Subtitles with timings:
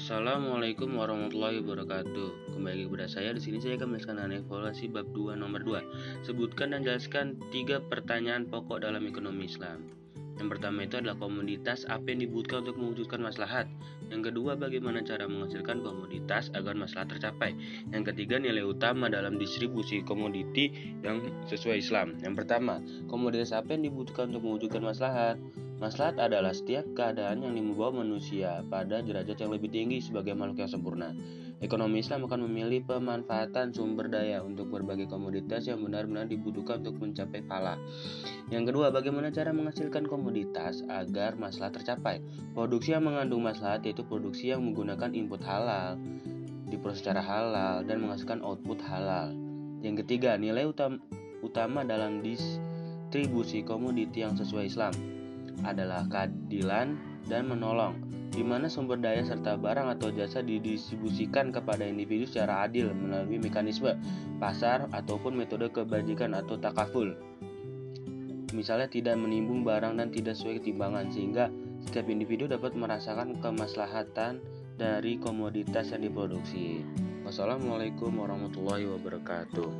[0.00, 2.56] Assalamualaikum warahmatullahi wabarakatuh.
[2.56, 6.24] Kembali kepada saya di sini saya akan melaksanakan evaluasi bab 2 nomor 2.
[6.24, 9.92] Sebutkan dan jelaskan tiga pertanyaan pokok dalam ekonomi Islam.
[10.40, 13.68] Yang pertama itu adalah komoditas apa yang dibutuhkan untuk mewujudkan maslahat.
[14.08, 17.52] Yang kedua, bagaimana cara menghasilkan komoditas agar maslahat tercapai.
[17.92, 22.16] Yang ketiga, nilai utama dalam distribusi komoditi yang sesuai Islam.
[22.24, 25.36] Yang pertama, komoditas apa yang dibutuhkan untuk mewujudkan maslahat.
[25.80, 30.68] Maslahat adalah setiap keadaan yang membawa manusia pada derajat yang lebih tinggi sebagai makhluk yang
[30.68, 31.16] sempurna.
[31.64, 37.40] Ekonomi Islam akan memilih pemanfaatan sumber daya untuk berbagai komoditas yang benar-benar dibutuhkan untuk mencapai
[37.48, 37.80] pala.
[38.52, 42.20] Yang kedua, bagaimana cara menghasilkan komoditas agar maslahat tercapai?
[42.52, 45.96] Produksi yang mengandung maslahat yaitu produksi yang menggunakan input halal,
[46.68, 49.32] diproses secara halal, dan menghasilkan output halal.
[49.80, 50.68] Yang ketiga, nilai
[51.40, 54.92] utama dalam distribusi komoditi yang sesuai Islam
[55.62, 56.96] adalah keadilan
[57.28, 57.98] dan menolong,
[58.32, 63.94] di mana sumber daya serta barang atau jasa didistribusikan kepada individu secara adil melalui mekanisme
[64.38, 67.12] pasar ataupun metode kebajikan atau takaful.
[68.50, 71.54] Misalnya tidak menimbung barang dan tidak sesuai ketimbangan sehingga
[71.86, 74.42] setiap individu dapat merasakan kemaslahatan
[74.74, 76.82] dari komoditas yang diproduksi.
[77.22, 79.70] Wassalamualaikum warahmatullahi wabarakatuh.